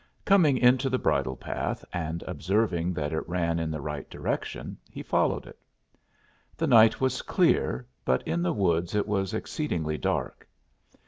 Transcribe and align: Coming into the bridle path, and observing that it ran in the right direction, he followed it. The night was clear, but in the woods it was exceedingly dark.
Coming 0.25 0.57
into 0.57 0.89
the 0.89 0.97
bridle 0.97 1.35
path, 1.37 1.85
and 1.93 2.23
observing 2.25 2.91
that 2.93 3.13
it 3.13 3.29
ran 3.29 3.59
in 3.59 3.69
the 3.69 3.81
right 3.81 4.09
direction, 4.09 4.75
he 4.89 5.03
followed 5.03 5.45
it. 5.45 5.59
The 6.57 6.65
night 6.65 6.99
was 6.99 7.21
clear, 7.21 7.85
but 8.03 8.23
in 8.27 8.41
the 8.41 8.51
woods 8.51 8.95
it 8.95 9.07
was 9.07 9.35
exceedingly 9.35 9.99
dark. 9.99 10.49